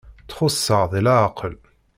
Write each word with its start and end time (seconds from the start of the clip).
Txuṣṣeḍ 0.29 0.89
deg 0.91 1.03
leɛqel! 1.05 1.55